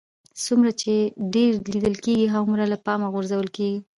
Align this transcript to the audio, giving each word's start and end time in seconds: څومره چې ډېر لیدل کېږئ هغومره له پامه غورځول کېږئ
څومره 0.45 0.71
چې 0.81 0.93
ډېر 1.33 1.51
لیدل 1.73 1.95
کېږئ 2.03 2.27
هغومره 2.33 2.65
له 2.73 2.77
پامه 2.85 3.07
غورځول 3.13 3.47
کېږئ 3.57 3.79